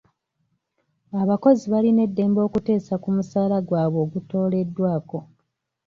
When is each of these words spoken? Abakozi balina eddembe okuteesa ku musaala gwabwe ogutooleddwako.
Abakozi 1.21 1.63
balina 1.73 2.01
eddembe 2.07 2.39
okuteesa 2.47 2.93
ku 3.03 3.09
musaala 3.15 3.57
gwabwe 3.67 3.99
ogutooleddwako. 4.05 5.17